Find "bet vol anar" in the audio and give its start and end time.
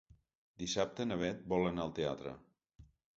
1.23-1.83